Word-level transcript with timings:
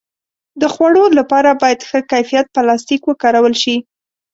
د 0.61 0.63
خوړو 0.73 1.03
لپاره 1.17 1.51
باید 1.61 1.79
ښه 1.87 1.99
کیفیت 2.11 2.45
پلاستيک 2.55 3.01
وکارول 3.07 3.53
شي. 3.63 3.75